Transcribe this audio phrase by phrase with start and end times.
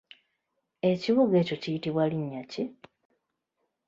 [0.91, 2.63] Ekibuga ekyo kiyitibwa linnya ki?